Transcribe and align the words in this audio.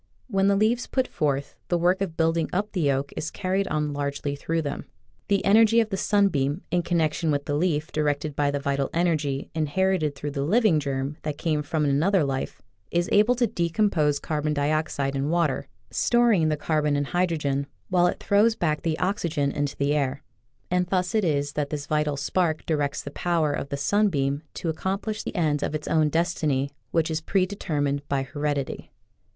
When 0.27 0.47
the 0.47 0.55
leaves 0.55 0.87
put 0.87 1.07
forth, 1.07 1.53
the 1.67 1.77
work 1.77 2.01
of 2.01 2.17
building 2.17 2.49
up 2.51 2.71
the 2.71 2.91
oak 2.91 3.13
is 3.15 3.29
carried 3.29 3.67
on 3.67 3.93
largely 3.93 4.35
through 4.35 4.63
them. 4.63 4.85
The 5.27 5.45
en 5.45 5.57
ergy 5.57 5.79
of 5.79 5.91
the 5.91 5.95
sunbeam, 5.95 6.63
in 6.71 6.81
connection 6.81 7.29
with 7.29 7.45
the 7.45 7.53
leaf 7.53 7.91
directed 7.91 8.35
by 8.35 8.49
the 8.49 8.59
vital 8.59 8.89
energy 8.95 9.51
inherited 9.53 10.15
through 10.15 10.31
the 10.31 10.41
living 10.41 10.79
germ 10.79 11.17
that 11.21 11.37
came 11.37 11.61
from 11.61 11.85
an 11.85 12.01
other 12.01 12.23
life, 12.23 12.63
is 12.89 13.09
able 13.11 13.35
to 13.35 13.45
decompose 13.45 14.17
carbon 14.17 14.55
di 14.55 14.71
oxide 14.71 15.15
and 15.15 15.29
water, 15.29 15.67
storing 15.91 16.49
the 16.49 16.57
carbon 16.57 16.95
and 16.95 17.05
Original 17.13 17.13
from 17.13 17.27
UNIVERSITY 17.27 17.57
OF 17.59 17.63
WISCONSIN 17.63 17.75
52 17.77 17.77
nature*© 17.77 17.77
ABfractee. 17.77 17.77
hydrogen, 17.77 17.89
while 17.91 18.07
it 18.07 18.23
throws 18.23 18.55
back 18.55 18.81
the 18.81 18.97
oxygen 18.97 19.51
into 19.51 19.77
the 19.77 19.93
air. 19.93 20.23
And 20.71 20.87
thus 20.87 21.13
it 21.13 21.23
is 21.23 21.53
that 21.53 21.69
this 21.69 21.85
vital 21.85 22.17
spark 22.17 22.65
directs 22.65 23.03
the 23.03 23.11
power 23.11 23.53
of 23.53 23.69
the 23.69 23.77
sunbeam 23.77 24.41
to 24.55 24.73
accom 24.73 24.99
plish 24.99 25.21
the 25.23 25.35
ends 25.35 25.61
of 25.61 25.75
its 25.75 25.87
own 25.87 26.09
destiny 26.09 26.71
which 26.89 27.11
is 27.11 27.21
predetermined 27.21 28.01
by 28.09 28.23
heredity. 28.23 28.89